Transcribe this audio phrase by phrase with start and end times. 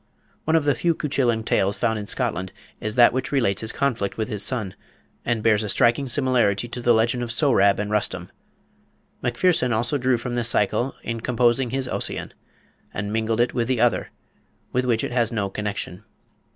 [0.45, 4.17] One of the few Cuchullin tales found in Scotland is that which relates his conflict
[4.17, 4.73] with his son,
[5.23, 8.31] and bears a striking similarity to the legend of Sohrab and Rustum.
[9.21, 12.33] Macpherson also drew from this Cycle in composing his Ossian,
[12.91, 14.09] and mingled it with the other,
[14.73, 16.03] with which it has no connection.